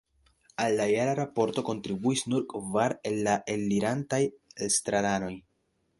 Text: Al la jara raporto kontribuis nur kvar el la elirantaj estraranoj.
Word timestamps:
Al 0.63 0.77
la 0.79 0.87
jara 0.91 1.11
raporto 1.19 1.63
kontribuis 1.67 2.25
nur 2.33 2.47
kvar 2.55 2.95
el 3.11 3.21
la 3.29 3.35
elirantaj 3.57 4.21
estraranoj. 4.69 5.35